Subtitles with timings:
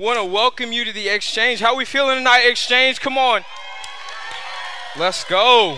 [0.00, 1.60] Want to welcome you to the exchange.
[1.60, 3.02] How we feeling tonight, exchange?
[3.02, 3.42] Come on.
[4.98, 5.76] Let's go.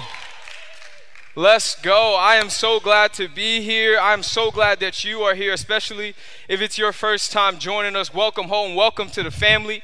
[1.35, 2.15] Let's go.
[2.15, 3.99] I am so glad to be here.
[4.01, 6.15] I'm so glad that you are here, especially
[6.49, 8.15] if it's your first time joining us.
[8.15, 8.77] Welcome home.
[8.77, 9.83] Welcome to the family.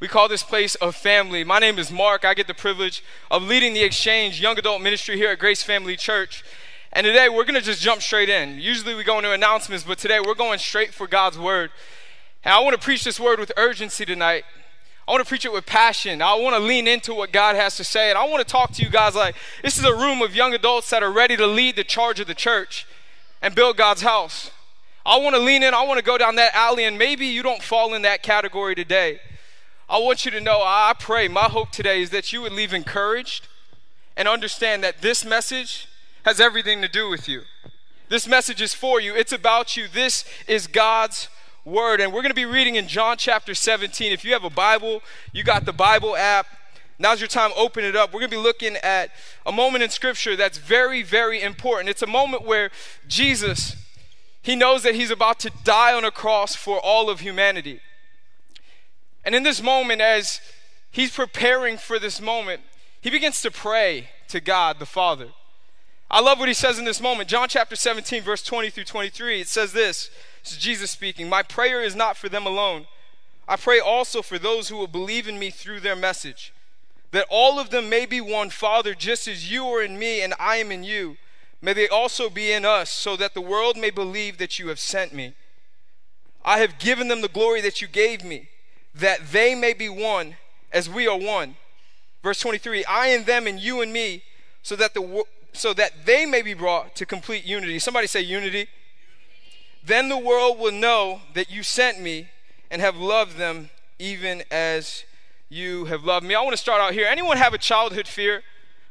[0.00, 1.42] We call this place a family.
[1.42, 2.26] My name is Mark.
[2.26, 5.96] I get the privilege of leading the exchange young adult ministry here at Grace Family
[5.96, 6.44] Church.
[6.92, 8.58] And today we're going to just jump straight in.
[8.60, 11.70] Usually we go into announcements, but today we're going straight for God's word.
[12.44, 14.44] And I want to preach this word with urgency tonight.
[15.06, 16.20] I want to preach it with passion.
[16.20, 18.10] I want to lean into what God has to say.
[18.10, 20.52] And I want to talk to you guys like this is a room of young
[20.52, 22.86] adults that are ready to lead the charge of the church
[23.40, 24.50] and build God's house.
[25.06, 25.72] I want to lean in.
[25.72, 26.84] I want to go down that alley.
[26.84, 29.20] And maybe you don't fall in that category today.
[29.88, 32.74] I want you to know, I pray, my hope today is that you would leave
[32.74, 33.48] encouraged
[34.18, 35.88] and understand that this message
[36.26, 37.42] has everything to do with you.
[38.10, 39.88] This message is for you, it's about you.
[39.88, 41.28] This is God's
[41.68, 42.00] word.
[42.00, 44.12] And we're going to be reading in John chapter 17.
[44.12, 46.46] If you have a Bible, you got the Bible app.
[46.98, 48.12] Now's your time, open it up.
[48.12, 49.10] We're going to be looking at
[49.46, 51.88] a moment in Scripture that's very, very important.
[51.88, 52.70] It's a moment where
[53.06, 53.76] Jesus,
[54.42, 57.80] he knows that he's about to die on a cross for all of humanity.
[59.24, 60.40] And in this moment, as
[60.90, 62.62] he's preparing for this moment,
[63.00, 65.28] he begins to pray to God the Father.
[66.10, 67.28] I love what he says in this moment.
[67.28, 69.42] John chapter 17, verse 20 through 23.
[69.42, 70.10] It says this
[70.42, 71.28] this is Jesus speaking.
[71.28, 72.86] My prayer is not for them alone.
[73.46, 76.52] I pray also for those who will believe in me through their message,
[77.12, 80.34] that all of them may be one, Father, just as you are in me and
[80.38, 81.16] I am in you.
[81.60, 84.78] May they also be in us, so that the world may believe that you have
[84.78, 85.34] sent me.
[86.44, 88.48] I have given them the glory that you gave me,
[88.94, 90.36] that they may be one
[90.72, 91.56] as we are one.
[92.22, 94.22] Verse 23 I and them and you and me,
[94.62, 97.78] so that, the, so that they may be brought to complete unity.
[97.78, 98.68] Somebody say unity.
[99.84, 102.28] Then the world will know that you sent me
[102.70, 105.04] and have loved them even as
[105.48, 106.34] you have loved me.
[106.34, 107.06] I want to start out here.
[107.08, 108.42] Anyone have a childhood fear?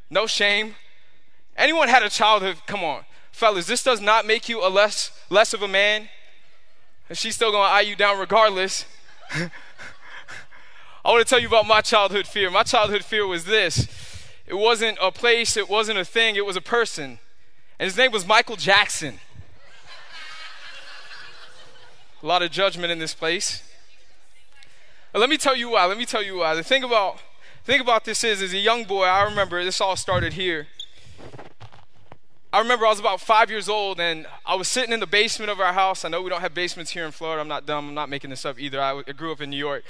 [0.09, 0.75] No shame.
[1.55, 2.57] Anyone had a childhood?
[2.65, 3.67] Come on, fellas.
[3.67, 6.09] This does not make you a less less of a man.
[7.13, 8.85] She's still going to eye you down regardless.
[9.31, 9.49] I
[11.11, 12.51] want to tell you about my childhood fear.
[12.51, 13.87] My childhood fear was this.
[14.47, 17.19] It wasn't a place, it wasn't a thing, it was a person.
[17.77, 19.19] And his name was Michael Jackson.
[22.23, 23.61] A lot of judgment in this place.
[25.11, 25.85] But let me tell you why.
[25.85, 26.55] Let me tell you why.
[26.55, 27.19] The thing about
[27.63, 30.67] thing about this is, as a young boy, I remember this all started here.
[32.53, 35.51] I remember I was about five years old and I was sitting in the basement
[35.51, 36.05] of our house.
[36.05, 37.41] I know we don't have basements here in Florida.
[37.41, 37.89] I'm not dumb.
[37.89, 38.81] I'm not making this up either.
[38.81, 39.83] I grew up in New York.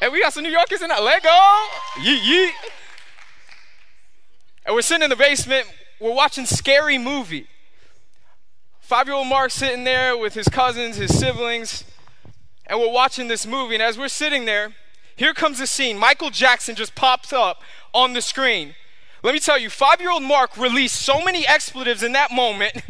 [0.00, 1.02] And we got some New Yorkers in that.
[1.02, 1.66] Let go.
[2.00, 2.50] Yeet, yeet.
[4.66, 5.66] And we're sitting in the basement.
[6.00, 7.46] We're watching Scary Movie.
[8.80, 11.82] Five year old Mark sitting there with his cousins, his siblings,
[12.66, 13.74] and we're watching this movie.
[13.74, 14.74] And as we're sitting there,
[15.16, 15.98] here comes the scene.
[15.98, 18.74] Michael Jackson just pops up on the screen.
[19.22, 22.74] Let me tell you, five year old Mark released so many expletives in that moment.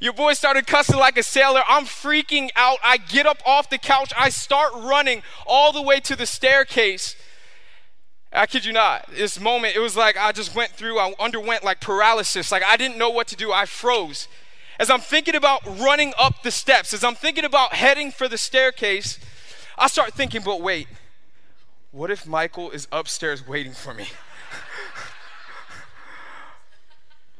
[0.00, 1.62] Your boy started cussing like a sailor.
[1.68, 2.78] I'm freaking out.
[2.82, 4.12] I get up off the couch.
[4.18, 7.16] I start running all the way to the staircase.
[8.32, 9.10] I kid you not.
[9.12, 12.50] This moment, it was like I just went through, I underwent like paralysis.
[12.50, 13.52] Like I didn't know what to do.
[13.52, 14.26] I froze
[14.80, 18.38] as I'm thinking about running up the steps, as I'm thinking about heading for the
[18.38, 19.18] staircase,
[19.76, 20.88] I start thinking, but wait,
[21.92, 24.06] what if Michael is upstairs waiting for me?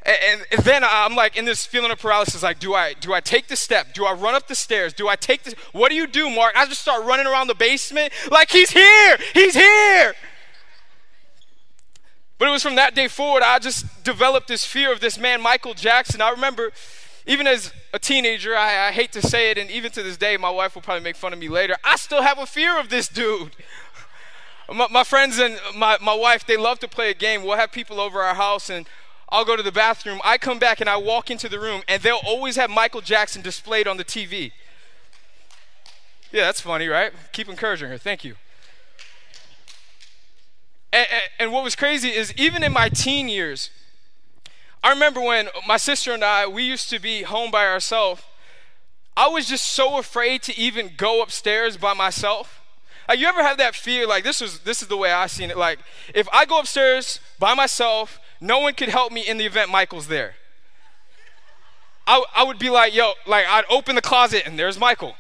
[0.03, 3.21] And, and, then I'm like in this feeling of paralysis, like, do I do I
[3.21, 3.93] take the step?
[3.93, 4.93] Do I run up the stairs?
[4.95, 5.55] Do I take this?
[5.73, 6.55] What do you do, Mark?
[6.57, 10.15] I just start running around the basement like he's here, he's here.
[12.39, 15.43] But it was from that day forward, I just developed this fear of this man,
[15.43, 16.23] Michael Jackson.
[16.23, 16.73] I remember
[17.27, 20.37] even as a teenager, I, I, hate to say it, and even to this day,
[20.37, 21.77] my wife will probably make fun of me later.
[21.85, 23.55] I still have a fear of this dude.
[24.75, 27.43] my, my, friends and my, my wife, they love to play a game.
[27.43, 28.89] We'll have people over our house, and
[29.33, 30.21] I'll go to the bathroom.
[30.25, 33.43] I come back and I walk into the room, and they'll always have Michael Jackson
[33.43, 34.53] displayed on the TV.
[36.33, 37.13] Yeah, that's funny, right?
[37.33, 37.99] Keep encouraging her.
[37.99, 38.37] Thank you.
[40.93, 43.71] and, and, and what was crazy is even in my teen years,
[44.83, 48.23] I remember when my sister and I, we used to be home by ourselves.
[49.17, 52.63] I was just so afraid to even go upstairs by myself.
[53.09, 54.07] Like you ever have that fear?
[54.07, 55.59] Like this is this is the way I seen it.
[55.59, 55.81] Like
[56.15, 60.09] if I go upstairs by myself, no one could help me in the event Michael's
[60.09, 60.35] there.
[62.07, 65.15] I I would be like, yo, like I'd open the closet and there's Michael.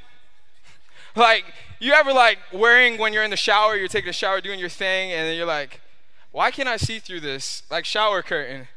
[1.16, 1.44] like
[1.78, 4.68] you ever like wearing when you're in the shower, you're taking a shower, doing your
[4.68, 5.80] thing, and then you're like,
[6.32, 8.68] why can't I see through this like shower curtain?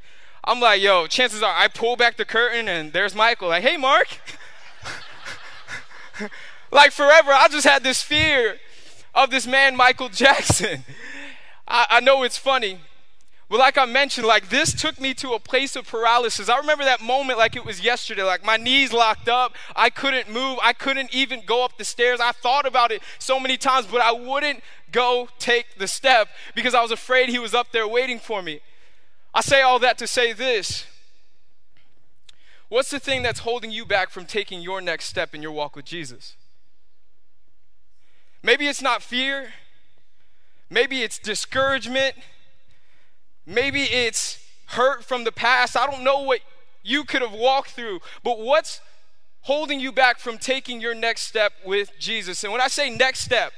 [0.43, 3.47] I'm like, yo, chances are I pull back the curtain and there's Michael.
[3.49, 4.19] Like, hey, Mark.
[6.71, 8.57] like forever, I just had this fear
[9.15, 10.83] of this man, Michael Jackson.
[11.67, 12.79] I, I know it's funny.
[13.53, 16.49] But like I mentioned, like this took me to a place of paralysis.
[16.49, 18.23] I remember that moment like it was yesterday.
[18.23, 19.53] Like my knees locked up.
[19.75, 20.57] I couldn't move.
[20.63, 22.19] I couldn't even go up the stairs.
[22.19, 26.73] I thought about it so many times, but I wouldn't go take the step because
[26.73, 28.61] I was afraid he was up there waiting for me.
[29.35, 30.87] I say all that to say this.
[32.69, 35.75] What's the thing that's holding you back from taking your next step in your walk
[35.75, 36.35] with Jesus?
[38.41, 39.53] Maybe it's not fear.
[40.71, 42.15] Maybe it's discouragement.
[43.45, 45.77] Maybe it's hurt from the past.
[45.77, 46.39] I don't know what
[46.83, 48.81] you could have walked through, but what's
[49.41, 52.43] holding you back from taking your next step with Jesus?
[52.43, 53.53] And when I say next step,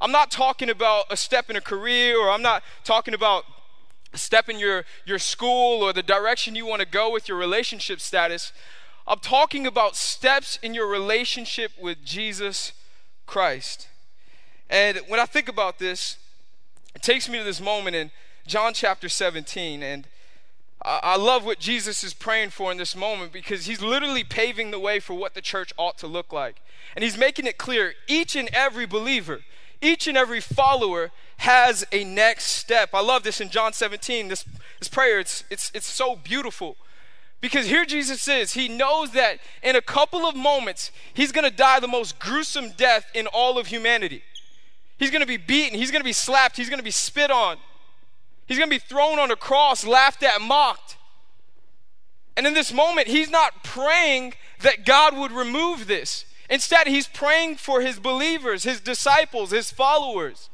[0.00, 3.44] I'm not talking about a step in a career or I'm not talking about
[4.12, 7.36] a step in your, your school or the direction you want to go with your
[7.36, 8.52] relationship status.
[9.06, 12.72] I'm talking about steps in your relationship with Jesus
[13.26, 13.88] Christ.
[14.70, 16.18] And when I think about this,
[16.94, 18.10] it takes me to this moment in
[18.48, 19.82] John chapter 17.
[19.82, 20.06] And
[20.82, 24.78] I, love what Jesus is praying for in this moment because he's literally paving the
[24.78, 26.62] way for what the church ought to look like.
[26.94, 29.40] And he's making it clear each and every believer,
[29.82, 32.90] each and every follower has a next step.
[32.94, 34.44] I love this in John 17, this,
[34.78, 35.20] this prayer.
[35.20, 36.76] It's, it's, it's so beautiful.
[37.40, 38.54] Because here Jesus is.
[38.54, 42.72] He knows that in a couple of moments, he's going to die the most gruesome
[42.76, 44.22] death in all of humanity.
[44.98, 45.78] He's going to be beaten.
[45.78, 46.56] He's going to be slapped.
[46.56, 47.58] He's going to be spit on.
[48.48, 50.96] He's going to be thrown on a cross, laughed at, mocked.
[52.34, 56.24] And in this moment, he's not praying that God would remove this.
[56.48, 60.48] Instead, he's praying for his believers, his disciples, his followers.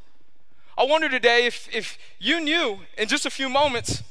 [0.77, 4.03] I wonder today if, if you knew in just a few moments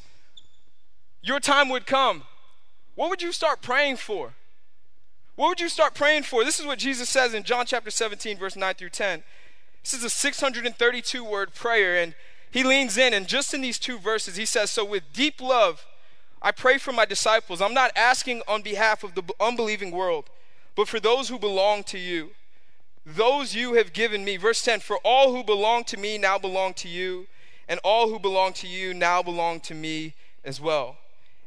[1.20, 2.22] your time would come,
[2.94, 4.32] what would you start praying for?
[5.36, 6.42] What would you start praying for?
[6.42, 9.22] This is what Jesus says in John chapter 17, verse 9 through 10.
[9.82, 12.14] This is a 632 word prayer, and
[12.54, 15.84] he leans in, and just in these two verses, he says, So with deep love,
[16.40, 17.60] I pray for my disciples.
[17.60, 20.30] I'm not asking on behalf of the unbelieving world,
[20.76, 22.30] but for those who belong to you.
[23.04, 24.36] Those you have given me.
[24.36, 27.26] Verse 10 For all who belong to me now belong to you,
[27.68, 30.14] and all who belong to you now belong to me
[30.44, 30.98] as well.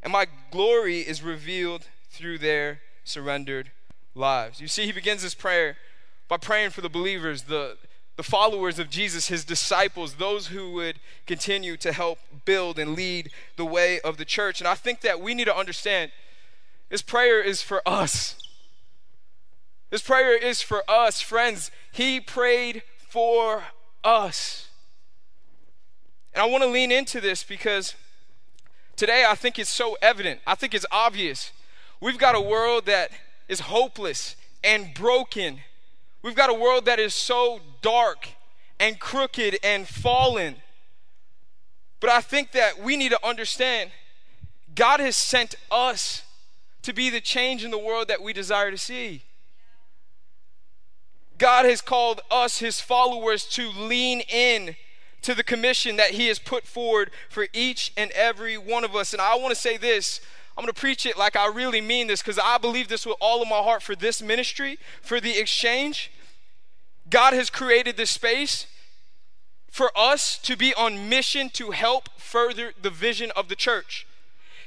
[0.04, 3.71] And my glory is revealed through their surrendered
[4.13, 4.59] lives.
[4.59, 5.77] You see, he begins his prayer
[6.27, 7.77] by praying for the believers, the,
[8.18, 13.30] the followers of Jesus, his disciples, those who would continue to help build and lead
[13.56, 14.60] the way of the church.
[14.60, 16.12] And I think that we need to understand
[16.90, 18.36] this prayer is for us.
[19.92, 21.69] This prayer is for us, friends.
[21.92, 23.66] He prayed for
[24.04, 24.68] us.
[26.34, 27.94] And I want to lean into this because
[28.96, 30.42] today I think it's so evident.
[30.46, 31.52] I think it's obvious.
[32.02, 33.12] We've got a world that
[33.48, 35.60] is hopeless and broken
[36.22, 38.30] We've got a world that is so dark
[38.80, 40.56] and crooked and fallen.
[42.00, 43.92] But I think that we need to understand
[44.75, 46.24] God has sent us
[46.84, 49.24] to be the change in the world that we desire to see.
[51.38, 54.75] God has called us, his followers, to lean in
[55.22, 59.14] to the commission that he has put forward for each and every one of us.
[59.14, 60.22] And I want to say this
[60.57, 63.18] I'm going to preach it like I really mean this because I believe this with
[63.21, 66.12] all of my heart for this ministry, for the exchange.
[67.12, 68.65] God has created this space
[69.69, 74.07] for us to be on mission to help further the vision of the church.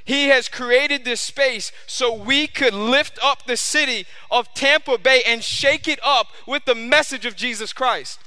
[0.05, 5.21] He has created this space so we could lift up the city of Tampa Bay
[5.27, 8.17] and shake it up with the message of Jesus Christ.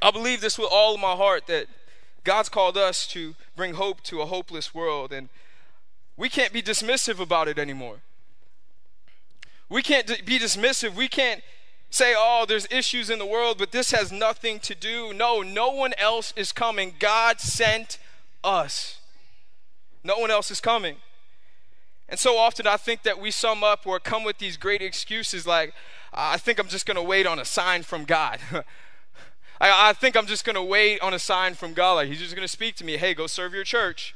[0.00, 1.66] I believe this with all of my heart that
[2.28, 5.30] God's called us to bring hope to a hopeless world, and
[6.14, 8.00] we can't be dismissive about it anymore.
[9.70, 10.94] We can't be dismissive.
[10.94, 11.42] We can't
[11.88, 15.14] say, oh, there's issues in the world, but this has nothing to do.
[15.14, 16.96] No, no one else is coming.
[16.98, 17.98] God sent
[18.44, 18.98] us.
[20.04, 20.96] No one else is coming.
[22.10, 25.46] And so often I think that we sum up or come with these great excuses
[25.46, 25.72] like,
[26.12, 28.38] I think I'm just going to wait on a sign from God.
[29.60, 31.94] I, I, think I'm just going to wait on a sign from God.
[31.94, 32.96] Like, He's just going to speak to me.
[32.96, 34.14] Hey, go serve your church.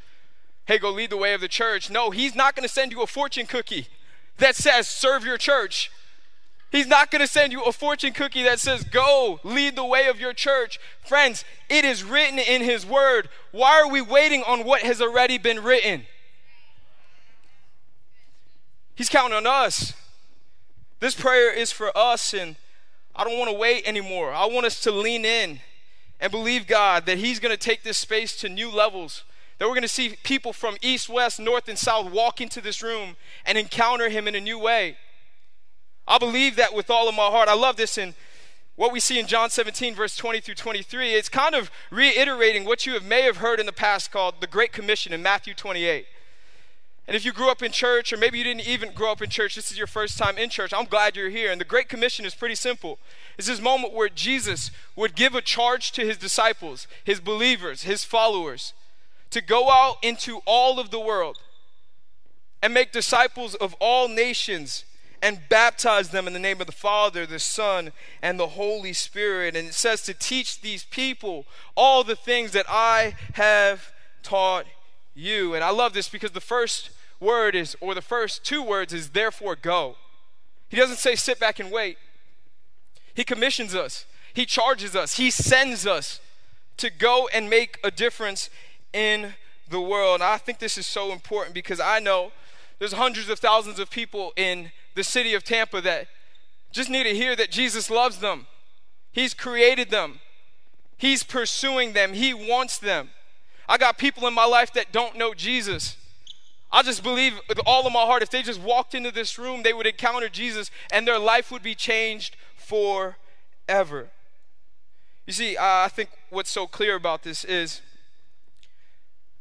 [0.66, 1.90] Hey, go lead the way of the church.
[1.90, 3.88] No, He's not going to send you a fortune cookie
[4.38, 5.90] that says serve your church.
[6.70, 10.06] He's not going to send you a fortune cookie that says go lead the way
[10.06, 10.80] of your church.
[11.04, 13.28] Friends, it is written in His Word.
[13.50, 16.04] Why are we waiting on what has already been written?
[18.94, 19.92] He's counting on us.
[21.00, 22.56] This prayer is for us, and
[23.14, 24.32] I don't want to wait anymore.
[24.32, 25.60] I want us to lean in
[26.20, 29.24] and believe God that He's going to take this space to new levels
[29.58, 32.82] That we're going to see people from east, west, north, and south walk into this
[32.82, 34.96] room and encounter him in a new way.
[36.06, 37.48] I believe that with all of my heart.
[37.48, 38.14] I love this in
[38.74, 41.14] what we see in John 17, verse 20 through 23.
[41.14, 44.46] It's kind of reiterating what you have, may have heard in the past called the
[44.46, 46.06] Great Commission in Matthew 28.
[47.06, 49.28] And if you grew up in church, or maybe you didn't even grow up in
[49.28, 51.50] church, this is your first time in church, I'm glad you're here.
[51.50, 52.98] And the Great Commission is pretty simple.
[53.36, 58.04] It's this moment where Jesus would give a charge to his disciples, his believers, his
[58.04, 58.72] followers,
[59.30, 61.38] to go out into all of the world
[62.62, 64.84] and make disciples of all nations
[65.20, 69.56] and baptize them in the name of the Father, the Son, and the Holy Spirit.
[69.56, 73.92] And it says to teach these people all the things that I have
[74.22, 74.66] taught
[75.14, 75.54] you.
[75.54, 76.90] And I love this because the first
[77.20, 79.96] word is, or the first two words is, therefore go.
[80.68, 81.98] He doesn't say sit back and wait.
[83.14, 86.20] He commissions us, He charges us, He sends us
[86.78, 88.48] to go and make a difference
[88.92, 89.34] in
[89.68, 90.16] the world.
[90.16, 92.32] And I think this is so important because I know
[92.78, 96.08] there's hundreds of thousands of people in the city of Tampa that
[96.72, 98.46] just need to hear that Jesus loves them.
[99.12, 100.20] He's created them.
[100.96, 102.14] He's pursuing them.
[102.14, 103.10] He wants them.
[103.68, 105.96] I got people in my life that don't know Jesus.
[106.70, 109.62] I just believe with all of my heart, if they just walked into this room,
[109.62, 114.08] they would encounter Jesus and their life would be changed forever.
[115.26, 117.82] You see, I think what's so clear about this is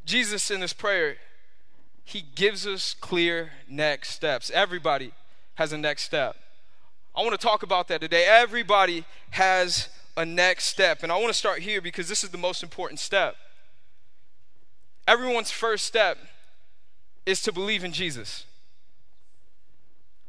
[0.06, 1.18] Jesus in this prayer,
[2.04, 4.52] he gives us clear next steps.
[4.54, 5.14] Everybody
[5.56, 6.36] has a next step.
[7.16, 8.26] I want to talk about that today.
[8.28, 11.04] Everybody has a next step.
[11.04, 13.36] And I want to start here because this is the most important step.
[15.12, 16.18] Everyone's first step
[17.26, 18.46] is to believe in Jesus.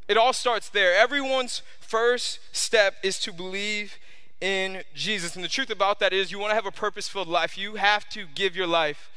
[0.09, 0.93] It all starts there.
[0.93, 3.97] Everyone's first step is to believe
[4.41, 5.37] in Jesus.
[5.37, 7.77] And the truth about that is, you want to have a purpose filled life, you
[7.77, 9.09] have to give your life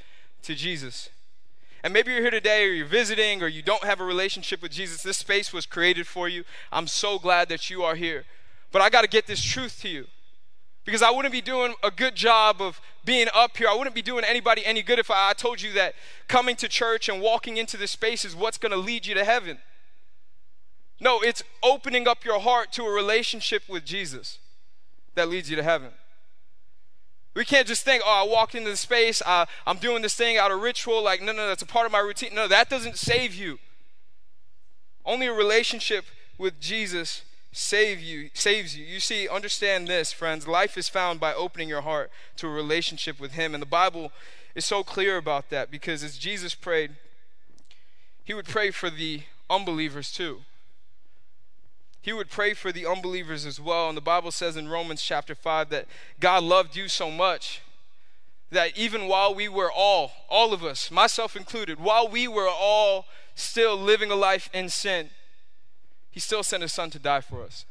[0.44, 1.10] to Jesus.
[1.84, 4.72] And maybe you're here today or you're visiting or you don't have a relationship with
[4.72, 5.02] Jesus.
[5.02, 6.44] This space was created for you.
[6.72, 8.26] I'm so glad that you are here.
[8.72, 10.06] But I got to get this truth to you
[10.86, 13.68] because I wouldn't be doing a good job of being up here.
[13.68, 15.96] I wouldn't be doing anybody any good if I, I told you that
[16.28, 19.26] coming to church and walking into this space is what's going to lead you to
[19.26, 19.58] heaven.
[21.00, 24.38] No, it's opening up your heart to a relationship with Jesus
[25.16, 25.90] that leads you to heaven.
[27.34, 30.38] We can't just think, oh, I walked into the space, uh, I'm doing this thing
[30.38, 31.04] out of ritual.
[31.04, 32.34] Like, no, no, that's a part of my routine.
[32.34, 33.60] No, that doesn't save you.
[35.04, 36.06] Only a relationship
[36.38, 37.24] with Jesus
[37.56, 38.86] save you, saves you.
[38.86, 40.46] You see, understand this, friends.
[40.46, 43.56] Life is found by opening your heart to a relationship with Him.
[43.56, 44.12] And the Bible
[44.56, 46.92] is so clear about that because as Jesus prayed,
[48.26, 50.42] He would pray for the unbelievers too.
[52.02, 53.88] He would pray for the unbelievers as well.
[53.88, 55.88] And the Bible says in Romans chapter 5 that
[56.20, 57.62] God loved you so much
[58.52, 63.06] that even while we were all, all of us, myself included, while we were all
[63.34, 65.10] still living a life in sin,
[66.16, 67.66] he still sent his son to die for us.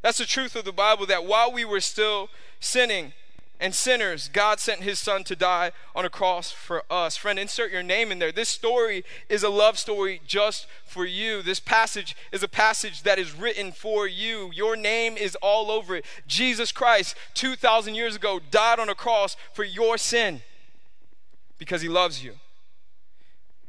[0.00, 2.28] That's the truth of the Bible that while we were still
[2.60, 3.14] sinning
[3.58, 7.16] and sinners, God sent his son to die on a cross for us.
[7.16, 8.30] Friend, insert your name in there.
[8.30, 11.42] This story is a love story just for you.
[11.42, 14.52] This passage is a passage that is written for you.
[14.54, 16.04] Your name is all over it.
[16.28, 20.42] Jesus Christ, 2,000 years ago, died on a cross for your sin
[21.58, 22.34] because he loves you.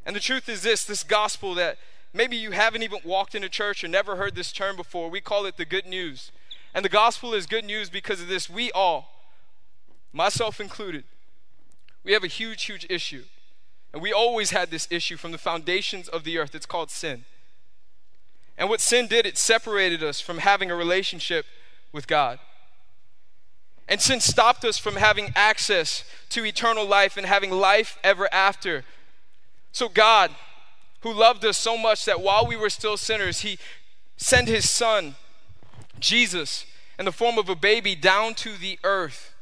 [0.06, 1.80] And the truth is this this gospel that
[2.14, 5.10] Maybe you haven't even walked into church or never heard this term before.
[5.10, 6.32] We call it the good news.
[6.74, 8.50] And the gospel is good news because of this.
[8.50, 9.10] We all,
[10.14, 11.04] myself included,
[12.04, 13.24] we have a huge, huge issue.
[13.94, 16.54] And we always had this issue from the foundations of the earth.
[16.54, 17.26] It's called sin.
[18.58, 21.46] And what sin did, it separated us from having a relationship
[21.92, 22.40] with God.
[23.88, 28.84] And sin stopped us from having access to eternal life and having life ever after.
[29.72, 30.32] So, God,
[31.02, 33.58] who loved us so much that while we were still sinners, he
[34.18, 35.16] sent his son,
[36.00, 36.66] Jesus,
[36.98, 39.34] in the form of a baby down to the earth.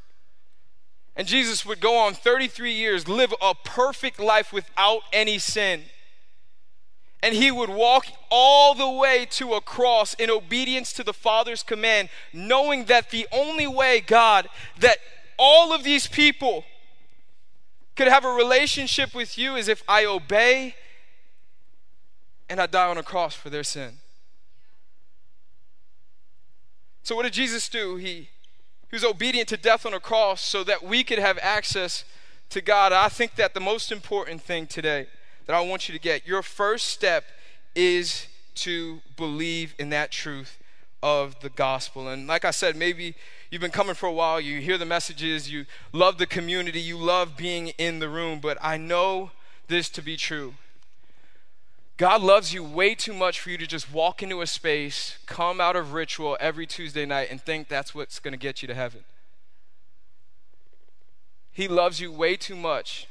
[1.15, 5.83] And Jesus would go on 33 years, live a perfect life without any sin.
[7.23, 11.63] And he would walk all the way to a cross in obedience to the Father's
[11.63, 14.97] command, knowing that the only way, God, that
[15.39, 16.65] all of these people
[17.95, 20.75] could have a relationship with you is if I obey
[22.49, 23.97] and I die on a cross for their sin.
[27.03, 27.97] So, what did Jesus do?
[27.97, 28.29] He,
[28.89, 32.03] he was obedient to death on a cross so that we could have access
[32.49, 32.91] to God.
[32.91, 35.07] I think that the most important thing today
[35.45, 37.25] that I want you to get your first step
[37.75, 40.57] is to believe in that truth
[41.03, 42.07] of the gospel.
[42.07, 43.13] And like I said, maybe
[43.51, 46.97] you've been coming for a while, you hear the messages, you love the community, you
[46.97, 49.31] love being in the room, but I know
[49.67, 50.55] this to be true.
[51.97, 55.61] God loves you way too much for you to just walk into a space, come
[55.61, 58.73] out of ritual every Tuesday night, and think that's what's going to get you to
[58.73, 59.05] heaven.
[61.53, 63.07] He loves you way too much.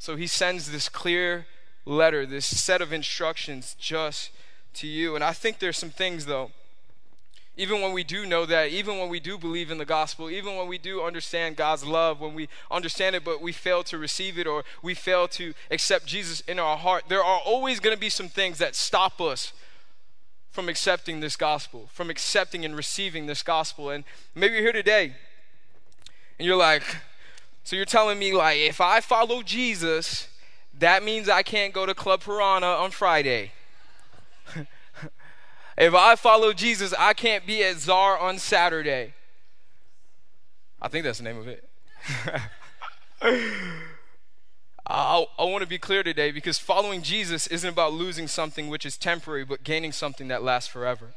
[0.00, 1.46] So he sends this clear
[1.84, 4.30] letter, this set of instructions just
[4.74, 5.14] to you.
[5.14, 6.50] And I think there's some things, though,
[7.56, 10.56] even when we do know that, even when we do believe in the gospel, even
[10.56, 14.38] when we do understand God's love, when we understand it but we fail to receive
[14.38, 18.00] it or we fail to accept Jesus in our heart, there are always going to
[18.00, 19.52] be some things that stop us
[20.50, 23.90] from accepting this gospel, from accepting and receiving this gospel.
[23.90, 24.04] And
[24.34, 25.14] maybe you're here today
[26.38, 26.82] and you're like,
[27.62, 30.28] so you're telling me, like, if I follow Jesus,
[30.78, 33.52] that means I can't go to Club Piranha on Friday.
[35.80, 39.14] If I follow Jesus, I can't be at Czar on Saturday.
[40.82, 41.64] I think that's the name of it.
[44.86, 48.84] I, I want to be clear today because following Jesus isn't about losing something which
[48.84, 51.14] is temporary, but gaining something that lasts forever.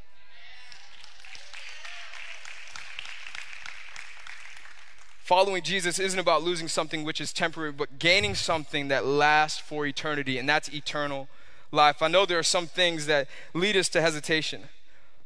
[5.19, 9.85] Following Jesus isn't about losing something which is temporary, but gaining something that lasts for
[9.85, 11.27] eternity, and that's eternal
[11.73, 12.01] life.
[12.01, 14.61] I know there are some things that lead us to hesitation,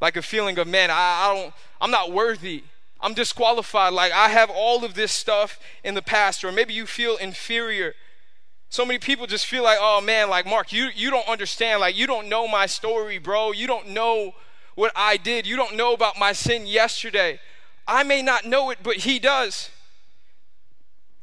[0.02, 2.64] like a feeling of, man, I, I don't, I'm not worthy.
[3.00, 3.94] I'm disqualified.
[3.94, 7.94] Like I have all of this stuff in the past, or maybe you feel inferior.
[8.70, 11.80] So many people just feel like, oh man, like Mark, you, you don't understand.
[11.80, 13.52] Like you don't know my story, bro.
[13.52, 14.34] You don't know
[14.76, 15.46] what I did.
[15.46, 17.40] You don't know about my sin yesterday.
[17.88, 19.70] I may not know it, but he does.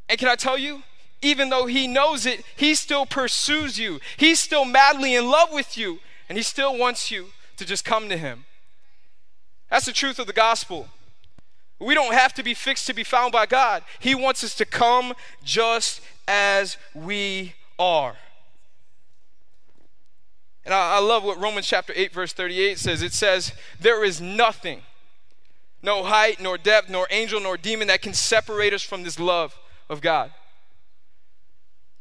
[0.09, 0.83] And can I tell you?
[1.25, 3.99] Even though he knows it, he still pursues you.
[4.17, 8.09] He's still madly in love with you, and he still wants you to just come
[8.11, 8.45] to him.
[9.71, 10.89] That's the truth of the gospel.
[11.81, 13.83] We don't have to be fixed to be found by God.
[13.99, 18.17] He wants us to come just as we are.
[20.65, 23.03] And I, I, love what Romans chapter 8, verse 38 says.
[23.03, 24.83] It says, There is nothing,
[25.83, 29.59] no height, nor depth, nor angel, nor demon that can separate us from this love
[29.91, 30.31] of God.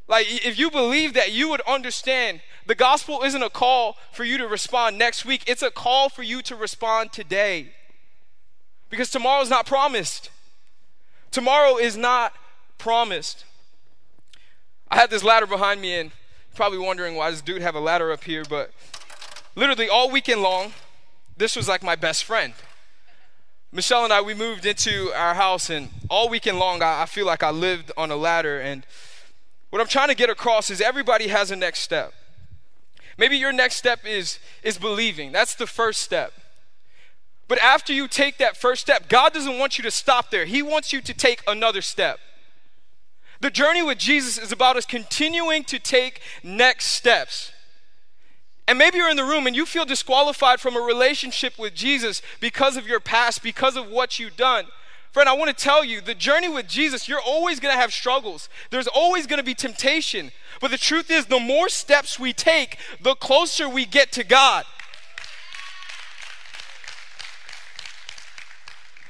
[0.08, 4.38] Like, if you believe that, you would understand the gospel isn't a call for you
[4.38, 7.74] to respond next week, it's a call for you to respond today.
[8.90, 10.30] Because tomorrow is not promised.
[11.32, 12.34] Tomorrow is not
[12.78, 13.46] promised.
[14.90, 16.12] I had this ladder behind me, and
[16.54, 18.72] probably wondering why this dude have a ladder up here, but
[19.56, 20.74] literally all weekend long,
[21.36, 22.54] this was like my best friend.
[23.72, 27.26] Michelle and I, we moved into our house, and all weekend long, I, I feel
[27.26, 28.86] like I lived on a ladder, and
[29.74, 32.14] what I'm trying to get across is everybody has a next step.
[33.18, 35.32] Maybe your next step is, is believing.
[35.32, 36.32] That's the first step.
[37.48, 40.46] But after you take that first step, God doesn't want you to stop there.
[40.46, 42.20] He wants you to take another step.
[43.42, 47.52] The journey with Jesus is about us continuing to take next steps.
[48.68, 52.22] And maybe you're in the room and you feel disqualified from a relationship with Jesus
[52.40, 54.68] because of your past, because of what you've done.
[55.14, 57.94] Friend, I want to tell you the journey with Jesus, you're always going to have
[57.94, 58.50] struggles.
[58.72, 60.32] There's always going to be temptation.
[60.60, 64.66] But the truth is, the more steps we take, the closer we get to God.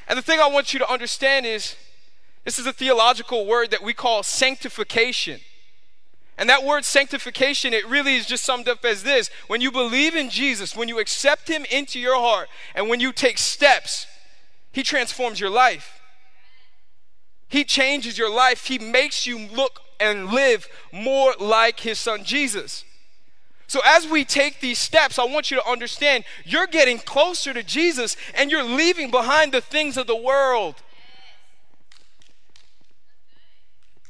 [0.09, 1.77] And the thing I want you to understand is
[2.43, 5.39] this is a theological word that we call sanctification.
[6.37, 10.15] And that word sanctification, it really is just summed up as this when you believe
[10.15, 14.05] in Jesus, when you accept Him into your heart, and when you take steps
[14.73, 16.01] he transforms your life.
[17.47, 18.65] He changes your life.
[18.65, 22.83] He makes you look and live more like His Son Jesus.
[23.67, 27.62] So, as we take these steps, I want you to understand you're getting closer to
[27.62, 30.75] Jesus and you're leaving behind the things of the world.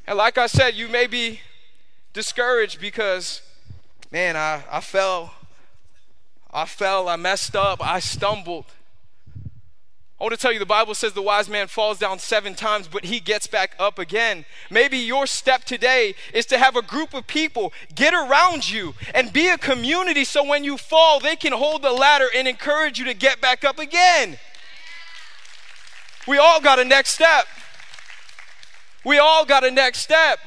[0.07, 1.41] And, like I said, you may be
[2.13, 3.41] discouraged because,
[4.09, 5.33] man, I, I fell.
[6.49, 7.09] I fell.
[7.09, 7.85] I messed up.
[7.85, 8.65] I stumbled.
[10.19, 12.87] I want to tell you the Bible says the wise man falls down seven times,
[12.87, 14.45] but he gets back up again.
[14.69, 19.33] Maybe your step today is to have a group of people get around you and
[19.33, 23.05] be a community so when you fall, they can hold the ladder and encourage you
[23.05, 24.37] to get back up again.
[26.27, 27.45] We all got a next step.
[29.03, 30.39] We all got a next step.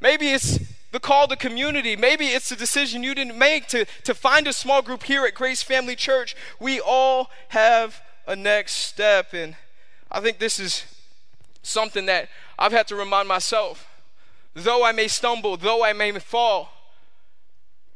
[0.00, 0.58] Maybe it's
[0.90, 1.96] the call to community.
[1.96, 5.34] Maybe it's the decision you didn't make to, to find a small group here at
[5.34, 6.34] Grace Family Church.
[6.58, 9.34] We all have a next step.
[9.34, 9.56] And
[10.10, 10.84] I think this is
[11.62, 13.88] something that I've had to remind myself.
[14.54, 16.70] Though I may stumble, though I may fall,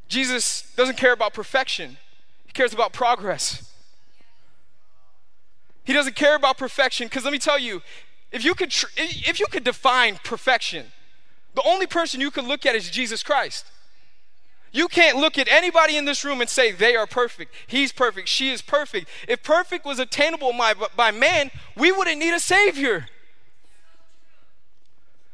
[0.08, 1.98] Jesus doesn't care about perfection,
[2.46, 3.70] He cares about progress.
[5.84, 7.80] He doesn't care about perfection because let me tell you,
[8.32, 10.86] if you could tr- if you could define perfection,
[11.54, 13.66] the only person you could look at is Jesus Christ.
[14.76, 17.54] You can't look at anybody in this room and say they are perfect.
[17.66, 18.28] He's perfect.
[18.28, 19.08] She is perfect.
[19.26, 23.06] If perfect was attainable by, by man, we wouldn't need a Savior.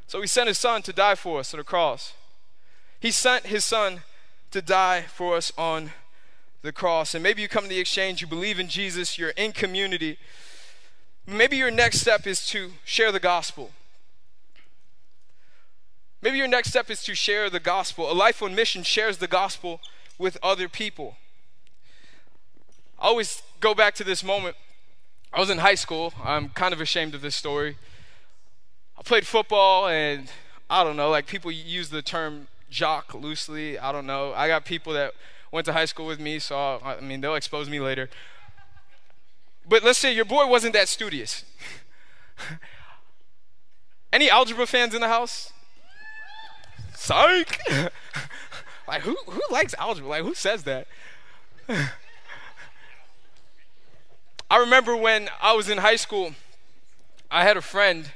[0.07, 2.13] So he sent his son to die for us on the cross.
[3.01, 4.03] He sent his son
[4.53, 5.91] to die for us on
[6.63, 7.13] the cross.
[7.13, 10.19] And maybe you come to the exchange, you believe in Jesus, you're in community.
[11.27, 13.73] Maybe your next step is to share the gospel.
[16.23, 18.11] Maybe your next step is to share the gospel.
[18.11, 19.81] A life on mission shares the gospel
[20.19, 21.17] with other people.
[22.99, 24.55] I always go back to this moment.
[25.33, 26.15] I was in high school.
[26.23, 27.77] I'm kind of ashamed of this story.
[28.97, 30.31] I played football, and
[30.71, 33.79] I don't know, like people use the term jock loosely.
[33.79, 34.33] I don't know.
[34.35, 35.15] I got people that
[35.51, 38.09] went to high school with me, so I mean, they'll expose me later.
[39.69, 41.45] But let's say your boy wasn't that studious.
[44.13, 45.52] Any algebra fans in the house?
[46.95, 47.61] Psych!
[48.89, 50.09] like, who, who likes algebra?
[50.09, 50.87] Like, who says that?
[54.51, 56.35] I remember when I was in high school,
[57.31, 58.13] I had a friend.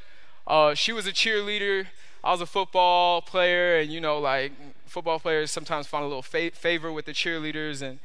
[0.47, 1.87] Uh, she was a cheerleader.
[2.23, 4.53] I was a football player, and you know, like
[4.85, 8.01] football players sometimes find a little fa- favor with the cheerleaders, and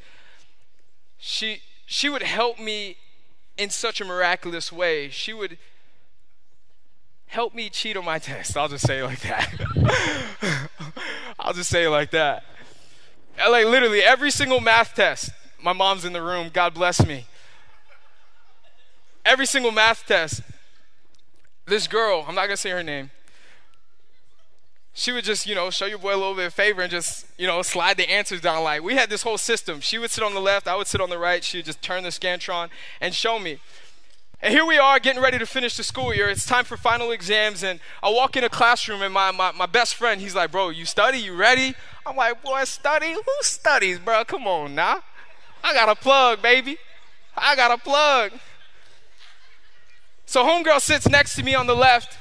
[1.17, 2.97] she she would help me
[3.57, 5.09] in such a miraculous way.
[5.09, 5.57] She would
[7.27, 8.55] help me cheat on my test.
[8.55, 9.49] I'll just say it like that.
[11.41, 12.43] I'll just say it like that.
[13.43, 17.25] Uh, like literally every single math test, my mom's in the room, God bless me.
[19.25, 20.41] Every single math test,
[21.65, 23.09] this girl, I'm not gonna say her name,
[24.93, 27.25] she would just, you know, show your boy a little bit of favor and just,
[27.37, 28.63] you know, slide the answers down.
[28.63, 29.79] Like we had this whole system.
[29.79, 31.43] She would sit on the left, I would sit on the right.
[31.43, 33.59] She would just turn the scantron and show me.
[34.43, 36.27] And here we are getting ready to finish the school year.
[36.27, 37.61] It's time for final exams.
[37.61, 40.69] And I walk in a classroom, and my, my, my best friend, he's like, Bro,
[40.69, 41.19] you study?
[41.19, 41.75] You ready?
[42.07, 43.13] I'm like, Boy, study?
[43.13, 44.23] Who studies, bro?
[44.25, 45.03] Come on now.
[45.63, 46.77] I got a plug, baby.
[47.37, 48.31] I got a plug.
[50.25, 52.17] So, Homegirl sits next to me on the left.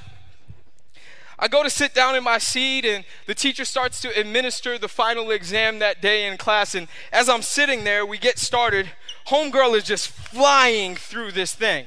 [1.39, 4.89] I go to sit down in my seat, and the teacher starts to administer the
[4.89, 6.75] final exam that day in class.
[6.75, 8.91] And as I'm sitting there, we get started.
[9.29, 11.87] Homegirl is just flying through this thing.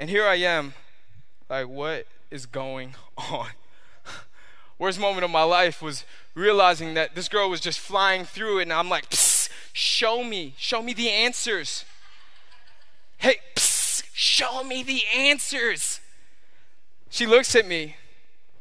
[0.00, 0.72] And here I am,
[1.50, 3.48] like, what is going on?
[4.78, 8.62] Worst moment of my life was realizing that this girl was just flying through it,
[8.62, 9.04] and I'm like,
[9.74, 11.84] show me, show me the answers.
[13.18, 16.00] Hey, psst, show me the answers.
[17.10, 17.96] She looks at me.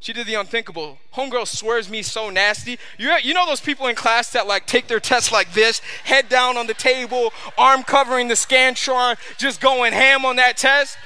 [0.02, 0.98] She did the unthinkable.
[1.14, 2.78] Homegirl swears me so nasty.
[2.98, 6.28] You, you know those people in class that like take their test like this, head
[6.28, 10.98] down on the table, arm covering the scantron, just going ham on that test?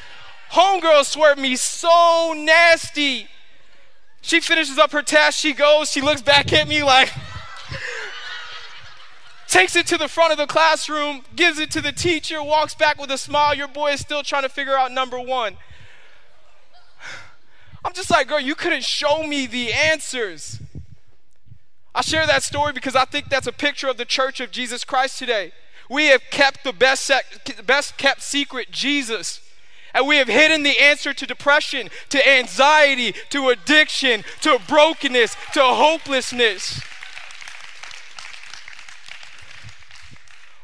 [0.53, 3.27] Homegirl swerved me so nasty.
[4.21, 7.11] She finishes up her task, she goes, she looks back at me like,
[9.47, 12.99] takes it to the front of the classroom, gives it to the teacher, walks back
[12.99, 13.53] with a smile.
[13.53, 15.57] Your boy is still trying to figure out number one.
[17.83, 20.61] I'm just like, girl, you couldn't show me the answers.
[21.93, 24.83] I share that story because I think that's a picture of the church of Jesus
[24.83, 25.51] Christ today.
[25.89, 27.11] We have kept the best,
[27.65, 29.41] best kept secret, Jesus.
[29.93, 35.61] And we have hidden the answer to depression, to anxiety, to addiction, to brokenness, to
[35.61, 36.81] hopelessness.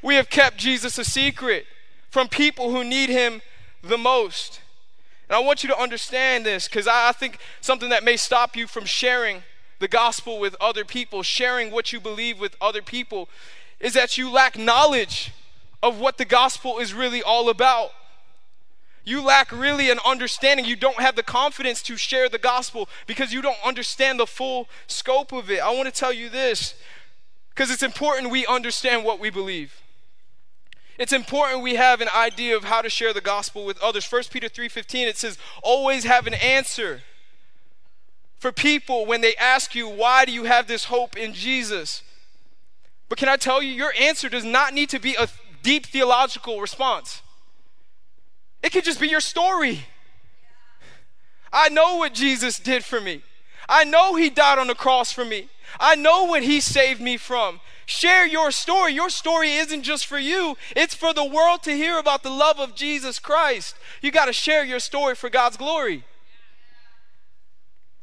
[0.01, 1.67] We have kept Jesus a secret
[2.09, 3.41] from people who need him
[3.83, 4.61] the most.
[5.27, 8.65] And I want you to understand this because I think something that may stop you
[8.65, 9.43] from sharing
[9.77, 13.29] the gospel with other people, sharing what you believe with other people,
[13.79, 15.31] is that you lack knowledge
[15.83, 17.91] of what the gospel is really all about.
[19.09, 20.65] You lack really an understanding.
[20.65, 24.69] You don't have the confidence to share the gospel because you don't understand the full
[24.85, 25.61] scope of it.
[25.61, 26.75] I want to tell you this
[27.49, 29.81] because it's important we understand what we believe.
[30.99, 34.05] It's important we have an idea of how to share the gospel with others.
[34.05, 37.01] 1 Peter 3:15 it says, "Always have an answer
[38.37, 42.03] for people when they ask you, why do you have this hope in Jesus?"
[43.07, 45.27] But can I tell you, your answer does not need to be a
[45.63, 47.23] deep theological response.
[48.61, 49.85] It could just be your story.
[51.51, 53.21] I know what Jesus did for me.
[53.67, 55.49] I know he died on the cross for me.
[55.79, 57.59] I know what he saved me from.
[57.85, 58.93] Share your story.
[58.93, 62.59] Your story isn't just for you, it's for the world to hear about the love
[62.59, 63.75] of Jesus Christ.
[64.01, 66.03] You got to share your story for God's glory.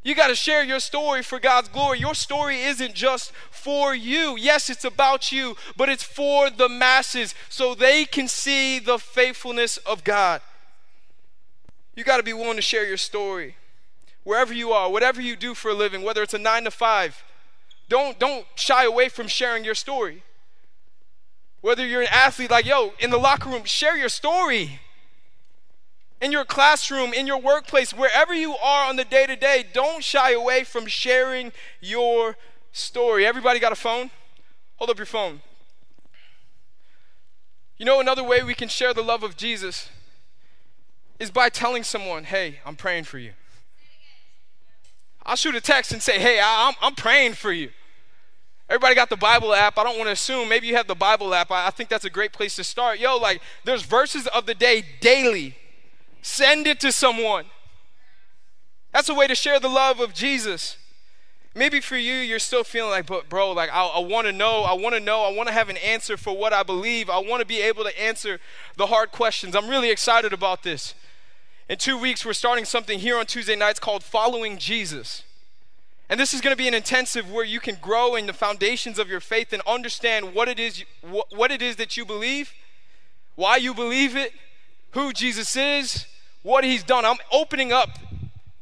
[0.07, 1.99] You got to share your story for God's glory.
[1.99, 4.37] Your story isn't just for you.
[4.39, 9.79] Yes, it's about you, but it's for the masses so they can see the faithfulness
[9.79, 10.43] of God.
[11.97, 13.57] You got to be willing to share your story.
[14.23, 17.25] Wherever you are, whatever you do for a living, whether it's a 9 to 5,
[17.89, 20.23] don't don't shy away from sharing your story.
[21.63, 24.79] Whether you're an athlete like, yo, in the locker room, share your story.
[26.21, 30.03] In your classroom, in your workplace, wherever you are on the day to day, don't
[30.03, 32.37] shy away from sharing your
[32.73, 33.27] story.
[33.27, 34.11] Everybody got a phone?
[34.77, 35.41] Hold up your phone.
[37.77, 39.91] You know, another way we can share the love of Jesus
[41.19, 43.33] is by telling someone, hey, I'm praying for you.
[45.25, 47.71] I'll shoot a text and say, hey, I'm, I'm praying for you.
[48.69, 49.77] Everybody got the Bible app.
[49.79, 50.49] I don't want to assume.
[50.49, 51.51] Maybe you have the Bible app.
[51.51, 52.99] I, I think that's a great place to start.
[52.99, 55.57] Yo, like, there's verses of the day daily.
[56.27, 57.45] Send it to someone.
[58.93, 60.77] That's a way to share the love of Jesus.
[61.55, 64.65] Maybe for you, you're still feeling like, but bro, like I, I want to know,
[64.65, 67.09] I want to know, I want to have an answer for what I believe.
[67.09, 68.41] I want to be able to answer
[68.77, 69.55] the hard questions.
[69.55, 70.95] I'm really excited about this.
[71.69, 75.23] In two weeks, we're starting something here on Tuesday nights called Following Jesus.
[76.09, 78.99] And this is going to be an intensive where you can grow in the foundations
[78.99, 82.53] of your faith and understand what it is, what, what it is that you believe,
[83.37, 84.33] why you believe it,
[84.91, 86.07] who Jesus is,
[86.47, 87.05] what he's done.
[87.05, 87.99] I'm opening up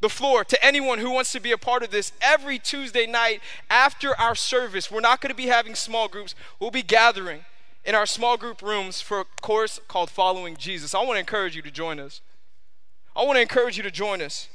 [0.00, 3.42] the floor to anyone who wants to be a part of this every Tuesday night
[3.68, 4.90] after our service.
[4.90, 7.44] We're not going to be having small groups, we'll be gathering
[7.84, 10.94] in our small group rooms for a course called Following Jesus.
[10.94, 12.22] I want to encourage you to join us.
[13.14, 14.48] I want to encourage you to join us.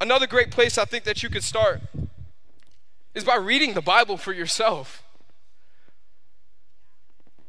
[0.00, 1.82] Another great place I think that you could start
[3.14, 5.04] is by reading the Bible for yourself.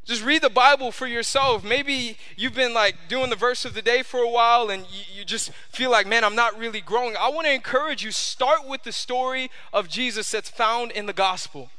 [0.05, 1.63] Just read the Bible for yourself.
[1.63, 5.19] Maybe you've been like doing the verse of the day for a while and you,
[5.19, 7.15] you, just feel like, man, I'm not really growing.
[7.15, 11.13] I want to encourage you start with the story of Jesus that's found in the
[11.13, 11.69] gospel.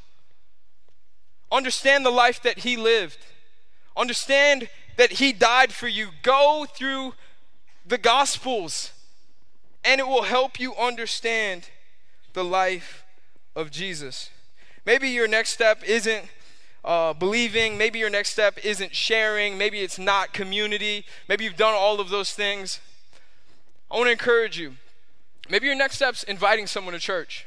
[1.51, 3.19] Understand the life that he lived,
[3.97, 6.09] understand that he died for you.
[6.23, 7.15] Go through
[7.85, 8.93] the gospels,
[9.85, 11.69] and it will help you understand
[12.33, 13.05] the life
[13.55, 14.31] of Jesus.
[14.87, 16.25] Maybe your next step isn't
[16.85, 17.79] uh, believing.
[17.79, 19.57] Maybe your next step isn't sharing.
[19.57, 21.05] Maybe it's not community.
[21.29, 22.81] Maybe you've done all of those things.
[23.91, 24.75] I want to encourage you.
[25.49, 27.47] Maybe your next step's inviting someone to church.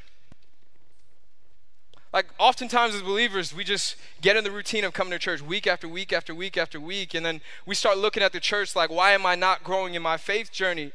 [2.13, 5.67] Like, oftentimes as believers, we just get in the routine of coming to church week
[5.67, 8.89] after week after week after week, and then we start looking at the church like,
[8.89, 10.93] why am I not growing in my faith journey?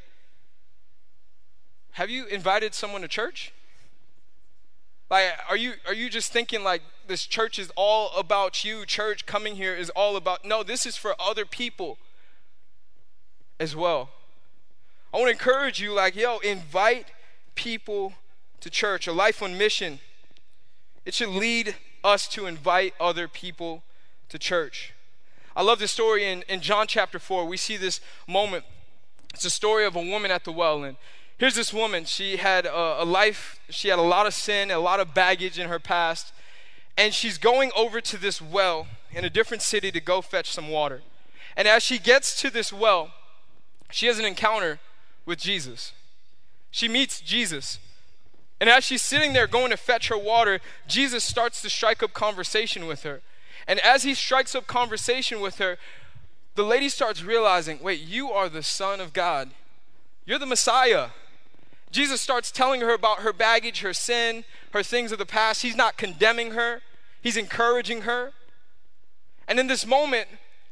[1.92, 3.53] Have you invited someone to church?
[5.11, 8.87] Like, are you are you just thinking like this church is all about you?
[8.87, 10.62] Church coming here is all about no.
[10.62, 11.99] This is for other people
[13.59, 14.11] as well.
[15.12, 17.09] I want to encourage you, like, yo, invite
[17.57, 18.14] people
[18.61, 19.09] to church.
[19.09, 19.99] A life on mission.
[21.05, 23.83] It should lead us to invite other people
[24.29, 24.92] to church.
[25.57, 27.44] I love this story in, in John chapter 4.
[27.44, 28.64] We see this moment.
[29.35, 30.96] It's a story of a woman at the well, and
[31.40, 32.05] Here's this woman.
[32.05, 35.59] She had a, a, life, she had a lot of sin, a lot of baggage
[35.59, 36.35] in her past.
[36.98, 40.68] And she's going over to this well in a different city to go fetch some
[40.68, 41.00] water.
[41.57, 43.12] And as she gets to this well,
[43.90, 44.81] she has an encounter
[45.24, 45.94] with Jesus.
[46.70, 47.79] She meets Jesus.
[48.61, 52.12] And as she's sitting there going to fetch her water, Jesus starts to strike up
[52.12, 53.22] conversation with her.
[53.66, 55.79] And as he strikes up conversation with her,
[56.55, 59.48] the lady starts realizing wait, you are the Son of God.
[60.26, 61.09] You're the Messiah.
[61.90, 65.62] Jesus starts telling her about her baggage, her sin, her things of the past.
[65.62, 66.83] He's not condemning her,
[67.20, 68.33] he's encouraging her.
[69.48, 70.29] And in this moment,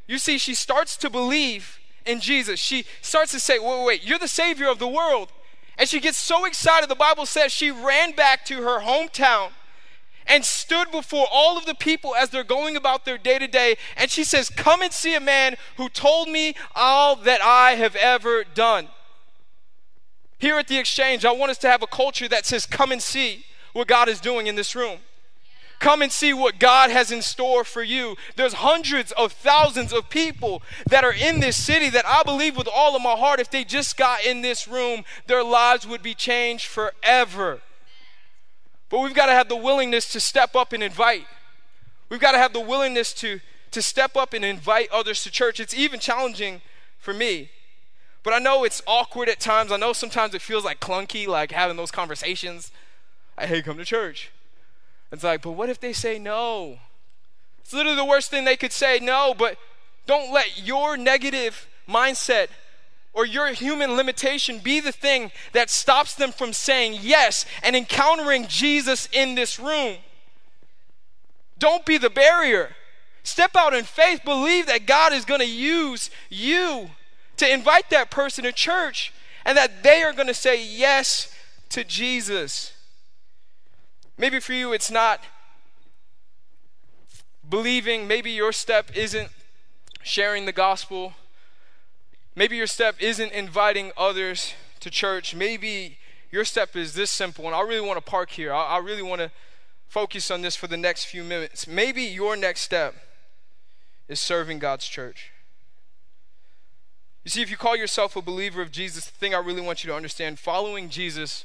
[0.07, 2.61] you see, she starts to believe in Jesus.
[2.61, 5.33] She starts to say, wait, wait, you're the Savior of the world.
[5.76, 9.50] And she gets so excited, the Bible says she ran back to her hometown
[10.26, 13.76] and stood before all of the people as they're going about their day to day.
[13.96, 17.96] And she says, Come and see a man who told me all that I have
[17.96, 18.88] ever done.
[20.38, 23.03] Here at the exchange, I want us to have a culture that says, Come and
[23.03, 25.01] see what God is doing in this room.
[25.81, 28.16] Come and see what God has in store for you.
[28.35, 32.68] There's hundreds of thousands of people that are in this city that I believe with
[32.72, 36.14] all of my heart, if they just got in this room, their lives would be
[36.14, 37.61] changed forever.
[38.90, 41.27] But we've got to have the willingness to step up and invite.
[42.09, 45.61] We've got to have the willingness to, to step up and invite others to church.
[45.61, 46.61] It's even challenging
[46.98, 47.51] for me
[48.22, 49.72] but I know it's awkward at times.
[49.72, 52.70] I know sometimes it feels like clunky, like having those conversations.
[53.37, 54.31] I hate come to church.
[55.11, 56.78] It's like, but what if they say no?
[57.61, 59.57] It's literally the worst thing they could say, no, but
[60.07, 62.48] don't let your negative mindset
[63.12, 68.46] or your human limitation be the thing that stops them from saying yes and encountering
[68.46, 69.96] Jesus in this room.
[71.59, 72.70] Don't be the barrier.
[73.22, 76.90] Step out in faith, believe that God is going to use you
[77.38, 79.12] to invite that person to church
[79.44, 81.35] and that they are going to say yes
[81.70, 82.72] to Jesus.
[84.16, 85.24] Maybe for you, it's not
[87.48, 88.07] believing.
[88.07, 89.31] Maybe your step isn't
[90.03, 91.14] sharing the gospel.
[92.35, 95.35] Maybe your step isn't inviting others to church.
[95.35, 95.98] Maybe
[96.31, 98.53] your step is this simple, and I really want to park here.
[98.53, 99.31] I, I really want to
[99.88, 101.66] focus on this for the next few minutes.
[101.66, 102.94] Maybe your next step
[104.09, 105.33] is serving God's church.
[107.28, 109.84] You see, if you call yourself a believer of Jesus, the thing I really want
[109.84, 111.44] you to understand following Jesus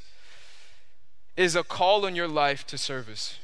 [1.36, 3.38] is a call on your life to service.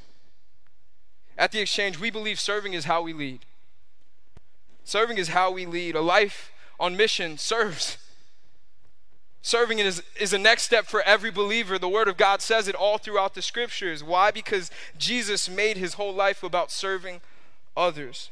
[1.37, 3.41] At the exchange, we believe serving is how we lead.
[4.85, 5.95] Serving is how we lead.
[5.95, 6.51] A life
[6.81, 7.99] on mission serves.
[9.43, 11.79] Serving is, is a next step for every believer.
[11.79, 14.03] The Word of God says it all throughout the scriptures.
[14.03, 14.31] Why?
[14.31, 17.21] Because Jesus made his whole life about serving
[17.77, 18.31] others.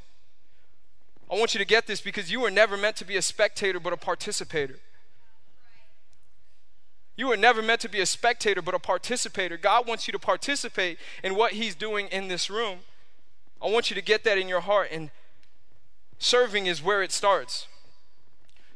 [1.30, 3.78] I want you to get this because you were never meant to be a spectator
[3.78, 4.78] but a participator.
[7.16, 9.56] You were never meant to be a spectator but a participator.
[9.56, 12.78] God wants you to participate in what He's doing in this room.
[13.60, 15.10] I want you to get that in your heart, and
[16.18, 17.66] serving is where it starts.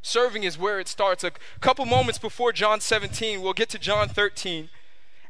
[0.02, 1.22] Serving is where it starts.
[1.22, 4.68] A couple moments before John 17, we'll get to John 13,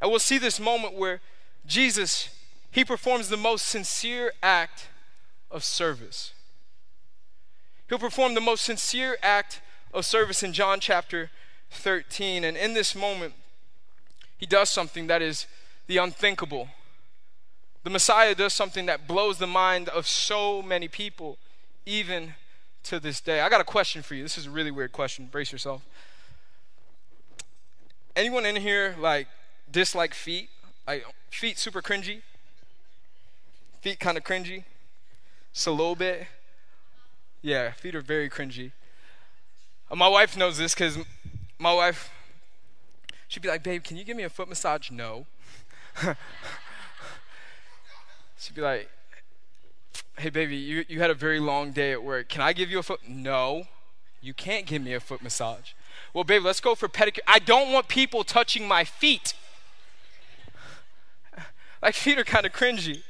[0.00, 1.20] and we'll see this moment where
[1.66, 2.30] Jesus,
[2.70, 4.88] he performs the most sincere act
[5.50, 6.32] of service.
[7.92, 9.60] He'll perform the most sincere act
[9.92, 11.30] of service in John chapter
[11.72, 12.42] 13.
[12.42, 13.34] And in this moment,
[14.38, 15.46] he does something that is
[15.88, 16.68] the unthinkable.
[17.84, 21.36] The Messiah does something that blows the mind of so many people,
[21.84, 22.32] even
[22.84, 23.42] to this day.
[23.42, 24.22] I got a question for you.
[24.22, 25.28] This is a really weird question.
[25.30, 25.82] Brace yourself.
[28.16, 29.28] Anyone in here like
[29.70, 30.48] dislike feet?
[30.86, 32.22] Like feet super cringy?
[33.82, 34.64] Feet kind of cringy?
[35.52, 36.26] Just a little bit?
[37.42, 38.70] Yeah, feet are very cringy.
[39.90, 40.96] Uh, my wife knows this because
[41.58, 42.10] my wife,
[43.26, 44.92] she'd be like, babe, can you give me a foot massage?
[44.92, 45.26] No.
[48.38, 48.88] she'd be like,
[50.18, 52.28] hey baby, you, you had a very long day at work.
[52.28, 53.00] Can I give you a foot?
[53.08, 53.64] No,
[54.20, 55.72] you can't give me a foot massage.
[56.14, 57.20] Well, babe, let's go for pedicure.
[57.26, 59.34] I don't want people touching my feet.
[61.82, 63.02] like feet are kind of cringy.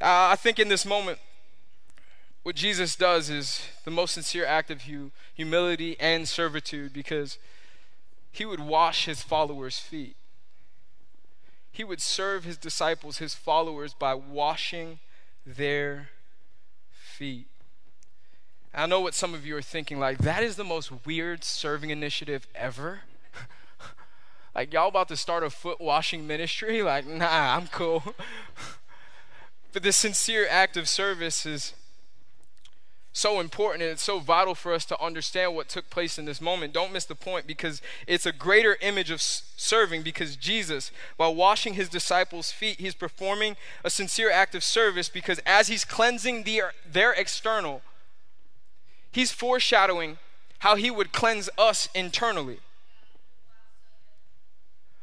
[0.00, 1.18] Uh, I think in this moment,
[2.46, 4.82] what Jesus does is the most sincere act of
[5.34, 7.38] humility and servitude because
[8.30, 10.14] he would wash his followers' feet.
[11.72, 15.00] He would serve his disciples, his followers, by washing
[15.44, 16.10] their
[16.92, 17.48] feet.
[18.72, 21.90] I know what some of you are thinking like, that is the most weird serving
[21.90, 23.00] initiative ever.
[24.54, 26.80] like, y'all about to start a foot washing ministry?
[26.80, 28.04] Like, nah, I'm cool.
[29.72, 31.72] but this sincere act of service is
[33.16, 36.40] so important and it's so vital for us to understand what took place in this
[36.40, 36.74] moment.
[36.74, 41.74] Don't miss the point because it's a greater image of serving because Jesus, while washing
[41.74, 46.72] his disciples' feet, he's performing a sincere act of service because as he's cleansing their,
[46.86, 47.80] their external,
[49.10, 50.18] he's foreshadowing
[50.58, 52.58] how he would cleanse us internally.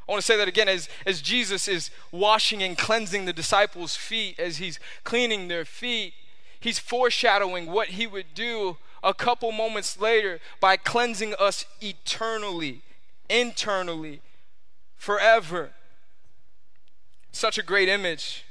[0.07, 3.95] I want to say that again as, as Jesus is washing and cleansing the disciples'
[3.95, 6.13] feet, as he's cleaning their feet,
[6.63, 12.81] he's foreshadowing what he would do a couple moments later by cleansing us eternally,
[13.29, 14.21] internally,
[14.95, 15.71] forever.
[17.33, 18.45] Such a great image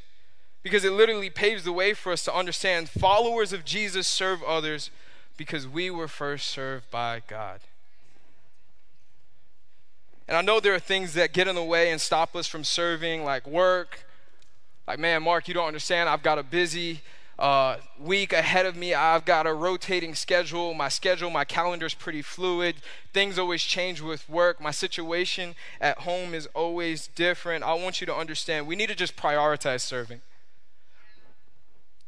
[0.62, 4.90] because it literally paves the way for us to understand followers of Jesus serve others
[5.38, 7.60] because we were first served by God.
[10.28, 12.62] And I know there are things that get in the way and stop us from
[12.62, 14.04] serving, like work.
[14.86, 16.08] Like, man, Mark, you don't understand.
[16.08, 17.00] I've got a busy
[17.42, 18.94] uh, week ahead of me.
[18.94, 20.74] I've got a rotating schedule.
[20.74, 22.76] My schedule, my calendar is pretty fluid.
[23.12, 24.60] Things always change with work.
[24.60, 27.64] My situation at home is always different.
[27.64, 30.20] I want you to understand we need to just prioritize serving.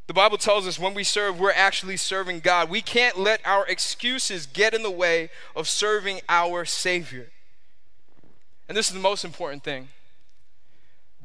[0.07, 2.71] The Bible tells us when we serve, we're actually serving God.
[2.71, 7.31] We can't let our excuses get in the way of serving our Savior.
[8.69, 9.89] And this is the most important thing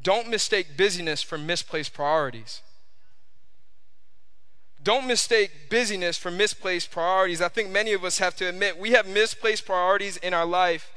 [0.02, 2.62] don't mistake busyness for misplaced priorities.
[4.82, 7.42] Don't mistake busyness for misplaced priorities.
[7.42, 10.92] I think many of us have to admit we have misplaced priorities in our life,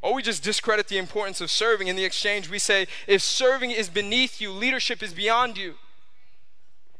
[0.00, 1.88] or we just discredit the importance of serving.
[1.88, 5.74] In the exchange, we say, if serving is beneath you, leadership is beyond you.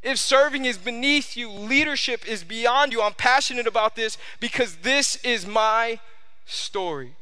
[0.03, 3.03] If serving is beneath you, leadership is beyond you.
[3.03, 6.01] I'm passionate about this because this is my
[6.45, 7.14] story.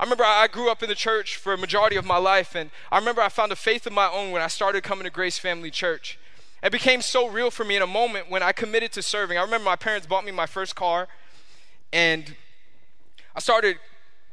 [0.00, 2.70] I remember I grew up in the church for a majority of my life, and
[2.90, 5.38] I remember I found a faith of my own when I started coming to Grace
[5.38, 6.18] Family Church.
[6.62, 9.38] It became so real for me in a moment when I committed to serving.
[9.38, 11.08] I remember my parents bought me my first car,
[11.92, 12.34] And
[13.34, 13.78] I started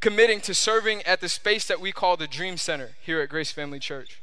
[0.02, 3.52] committing to serving at the space that we call the Dream Center here at Grace
[3.52, 4.22] Family Church.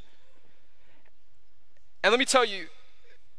[2.03, 2.67] And let me tell you,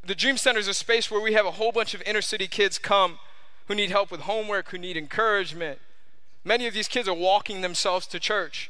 [0.05, 2.47] the Dream Center is a space where we have a whole bunch of inner city
[2.47, 3.20] kids come
[3.68, 5.80] who need help with homework, who need encouragement.
[6.43, 8.70] Many of these kids are walking themselves to church.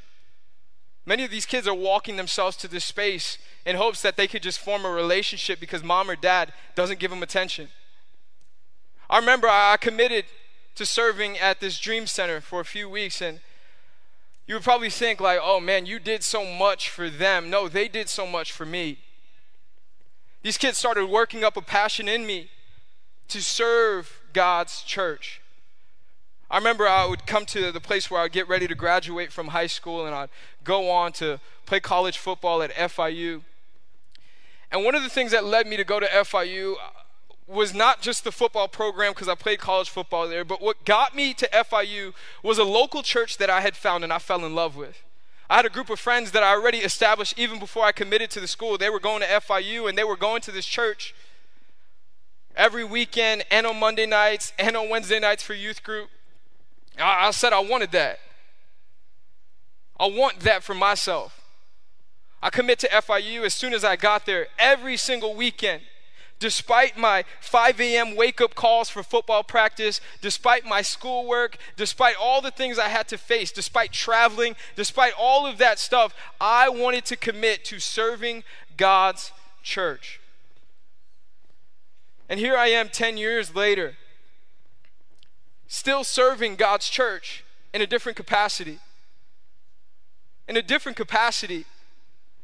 [1.05, 4.43] Many of these kids are walking themselves to this space in hopes that they could
[4.43, 7.69] just form a relationship because mom or dad doesn't give them attention.
[9.09, 10.25] I remember I committed
[10.75, 13.41] to serving at this dream center for a few weeks and
[14.45, 17.87] you would probably think like, "Oh man, you did so much for them." No, they
[17.87, 18.97] did so much for me.
[20.41, 22.49] These kids started working up a passion in me
[23.29, 25.41] to serve God's church.
[26.49, 29.47] I remember I would come to the place where I'd get ready to graduate from
[29.47, 30.29] high school and I'd
[30.63, 33.41] go on to play college football at FIU.
[34.71, 36.77] And one of the things that led me to go to FIU uh,
[37.47, 41.15] was not just the football program because I played college football there, but what got
[41.15, 44.55] me to FIU was a local church that I had found and I fell in
[44.55, 45.03] love with.
[45.49, 48.39] I had a group of friends that I already established even before I committed to
[48.39, 48.77] the school.
[48.77, 51.13] They were going to FIU and they were going to this church
[52.55, 56.09] every weekend and on Monday nights and on Wednesday nights for youth group.
[56.97, 58.19] I, I said I wanted that.
[59.99, 61.39] I want that for myself.
[62.41, 65.81] I commit to FIU as soon as I got there every single weekend.
[66.39, 68.17] Despite my 5 a.m.
[68.17, 73.07] wake up calls for football practice, despite my schoolwork, despite all the things I had
[73.09, 78.43] to face, despite traveling, despite all of that stuff, I wanted to commit to serving
[78.75, 79.31] God's
[79.61, 80.19] church.
[82.27, 83.95] And here I am 10 years later,
[85.67, 87.43] still serving God's church
[87.73, 88.79] in a different capacity.
[90.47, 91.65] In a different capacity.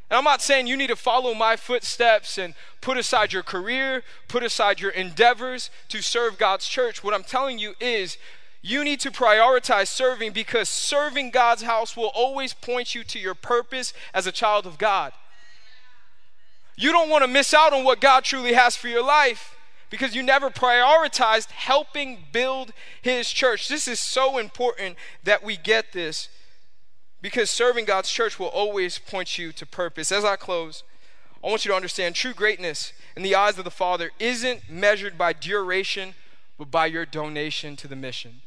[0.10, 4.04] And I'm not saying you need to follow my footsteps and put aside your career,
[4.28, 7.04] put aside your endeavors to serve God's church.
[7.04, 8.18] What I'm telling you is
[8.62, 13.36] you need to prioritize serving because serving God's house will always point you to your
[13.36, 15.14] purpose as a child of God.
[16.76, 19.56] You don't want to miss out on what God truly has for your life
[19.90, 23.68] because you never prioritized helping build his church.
[23.68, 26.30] This is so important that we get this
[27.22, 30.12] because serving God's church will always point you to purpose.
[30.12, 30.84] As I close,
[31.44, 35.18] I want you to understand true greatness in the eyes of the Father isn't measured
[35.18, 36.14] by duration,
[36.58, 38.42] but by your donation to the mission.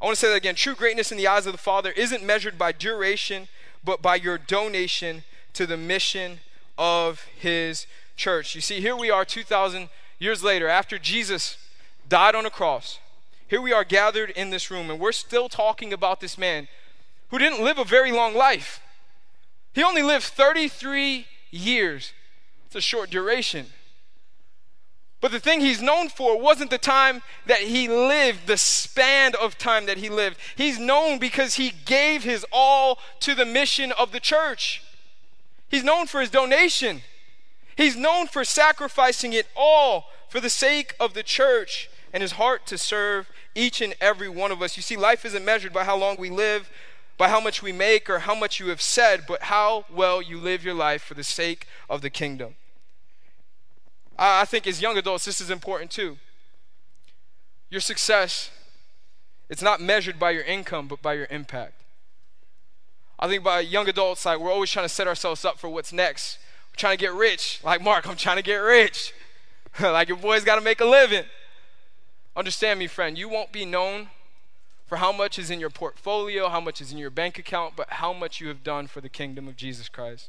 [0.00, 0.54] I want to say that again.
[0.54, 3.48] True greatness in the eyes of the Father isn't measured by duration,
[3.82, 5.24] but by your donation
[5.54, 6.40] to the mission
[6.76, 8.54] of His church.
[8.54, 9.88] You see, here we are 2,000
[10.18, 11.58] years later, after Jesus
[12.08, 12.98] died on a cross.
[13.48, 16.68] Here we are gathered in this room, and we're still talking about this man
[17.28, 18.80] who didn't live a very long life.
[19.74, 22.12] He only lived 33 years.
[22.66, 23.66] It's a short duration.
[25.20, 29.56] But the thing he's known for wasn't the time that he lived, the span of
[29.56, 30.36] time that he lived.
[30.54, 34.82] He's known because he gave his all to the mission of the church.
[35.68, 37.00] He's known for his donation.
[37.76, 42.66] He's known for sacrificing it all for the sake of the church and his heart
[42.66, 44.76] to serve each and every one of us.
[44.76, 46.70] You see, life isn't measured by how long we live,
[47.18, 50.38] by how much we make, or how much you have said, but how well you
[50.38, 52.54] live your life for the sake of the kingdom.
[54.16, 56.18] I think as young adults, this is important too.
[57.70, 58.50] Your success,
[59.50, 61.74] it's not measured by your income, but by your impact.
[63.18, 65.92] I think by young adults, like we're always trying to set ourselves up for what's
[65.92, 66.38] next
[66.76, 67.60] trying to get rich.
[67.64, 69.12] Like Mark, I'm trying to get rich.
[69.80, 71.24] like your boy's got to make a living.
[72.36, 74.08] Understand me, friend, you won't be known
[74.86, 77.88] for how much is in your portfolio, how much is in your bank account, but
[77.90, 80.28] how much you have done for the kingdom of Jesus Christ.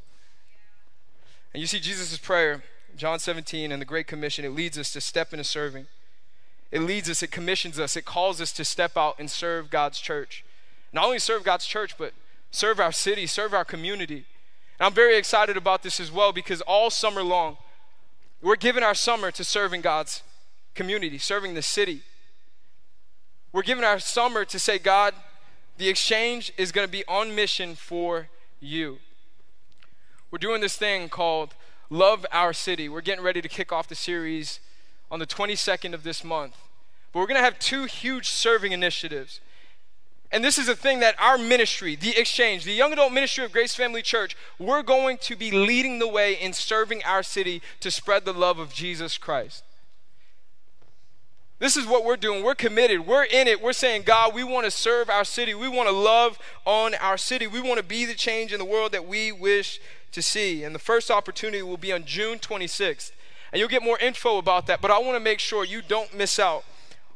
[1.52, 2.62] And you see Jesus' prayer,
[2.96, 5.86] John 17, and the Great Commission, it leads us to step into serving.
[6.70, 10.00] It leads us, it commissions us, it calls us to step out and serve God's
[10.00, 10.44] church.
[10.92, 12.12] Not only serve God's church, but
[12.50, 14.24] serve our city, serve our community.
[14.78, 17.56] And I'm very excited about this as well because all summer long,
[18.42, 20.22] we're giving our summer to serving God's
[20.74, 22.02] community, serving the city.
[23.52, 25.14] We're giving our summer to say, God,
[25.78, 28.28] the exchange is going to be on mission for
[28.60, 28.98] you.
[30.30, 31.54] We're doing this thing called
[31.88, 32.88] Love Our City.
[32.88, 34.60] We're getting ready to kick off the series
[35.10, 36.56] on the 22nd of this month.
[37.12, 39.40] But we're going to have two huge serving initiatives.
[40.32, 43.52] And this is a thing that our ministry, the exchange, the young adult ministry of
[43.52, 47.90] Grace Family Church, we're going to be leading the way in serving our city to
[47.90, 49.62] spread the love of Jesus Christ.
[51.58, 52.44] This is what we're doing.
[52.44, 53.06] We're committed.
[53.06, 53.62] We're in it.
[53.62, 55.54] We're saying, God, we want to serve our city.
[55.54, 57.46] We want to love on our city.
[57.46, 59.80] We want to be the change in the world that we wish
[60.12, 60.64] to see.
[60.64, 63.12] And the first opportunity will be on June 26th.
[63.52, 64.82] And you'll get more info about that.
[64.82, 66.64] But I want to make sure you don't miss out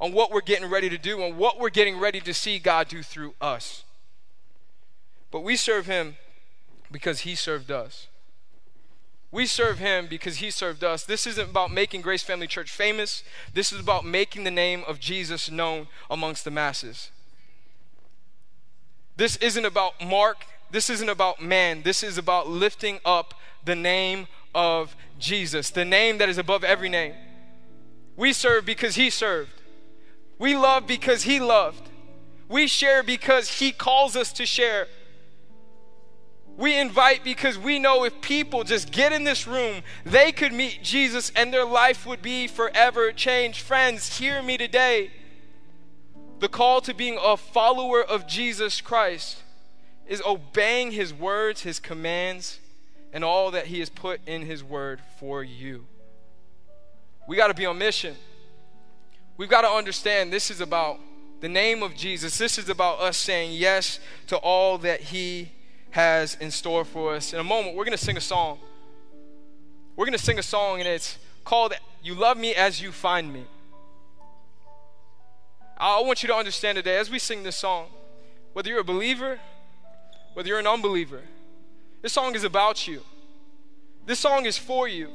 [0.01, 2.89] on what we're getting ready to do and what we're getting ready to see God
[2.89, 3.85] do through us.
[5.31, 6.17] But we serve Him
[6.91, 8.09] because He served us.
[9.31, 11.05] We serve Him because He served us.
[11.05, 13.23] This isn't about making Grace Family Church famous,
[13.53, 17.11] this is about making the name of Jesus known amongst the masses.
[19.17, 20.47] This isn't about Mark.
[20.71, 21.83] This isn't about man.
[21.83, 23.35] This is about lifting up
[23.65, 27.15] the name of Jesus, the name that is above every name.
[28.17, 29.60] We serve because He served.
[30.41, 31.91] We love because He loved.
[32.49, 34.89] We share because He calls us to share.
[36.57, 40.81] We invite because we know if people just get in this room, they could meet
[40.83, 43.61] Jesus and their life would be forever changed.
[43.61, 45.11] Friends, hear me today.
[46.39, 49.43] The call to being a follower of Jesus Christ
[50.07, 52.61] is obeying His words, His commands,
[53.13, 55.85] and all that He has put in His word for you.
[57.29, 58.17] We got to be on mission.
[59.41, 61.01] We've got to understand this is about
[61.41, 62.37] the name of Jesus.
[62.37, 65.51] This is about us saying yes to all that He
[65.93, 67.33] has in store for us.
[67.33, 68.59] In a moment, we're going to sing a song.
[69.97, 71.73] We're going to sing a song, and it's called
[72.03, 73.47] You Love Me As You Find Me.
[75.79, 77.87] I want you to understand today, as we sing this song,
[78.53, 79.41] whether you're a believer,
[80.35, 81.23] whether you're an unbeliever,
[82.03, 83.01] this song is about you.
[84.05, 85.09] This song is for you.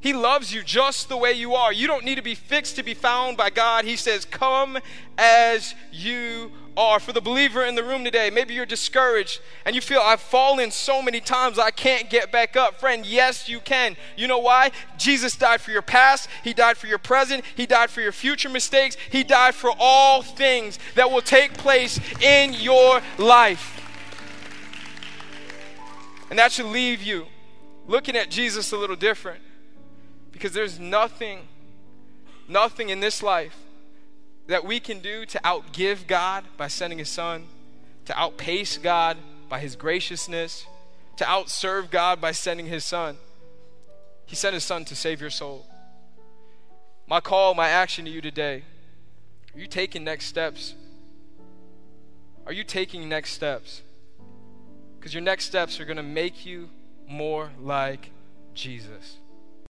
[0.00, 1.72] He loves you just the way you are.
[1.72, 3.84] You don't need to be fixed to be found by God.
[3.84, 4.78] He says, Come
[5.16, 7.00] as you are.
[7.00, 10.70] For the believer in the room today, maybe you're discouraged and you feel, I've fallen
[10.70, 12.78] so many times, I can't get back up.
[12.78, 13.96] Friend, yes, you can.
[14.16, 14.70] You know why?
[14.96, 18.48] Jesus died for your past, He died for your present, He died for your future
[18.48, 23.74] mistakes, He died for all things that will take place in your life.
[26.30, 27.26] And that should leave you
[27.88, 29.40] looking at Jesus a little different.
[30.38, 31.48] Because there's nothing,
[32.46, 33.56] nothing in this life
[34.46, 37.46] that we can do to outgive God by sending His Son,
[38.04, 39.16] to outpace God
[39.48, 40.64] by His graciousness,
[41.16, 43.16] to outserve God by sending His Son.
[44.26, 45.66] He sent His Son to save your soul.
[47.08, 48.62] My call, my action to you today
[49.56, 50.76] are you taking next steps?
[52.46, 53.82] Are you taking next steps?
[55.00, 56.68] Because your next steps are going to make you
[57.08, 58.10] more like
[58.54, 59.16] Jesus.